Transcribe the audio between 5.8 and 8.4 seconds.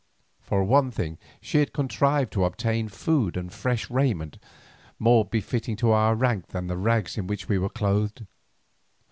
our rank than the rags in which we were clothed.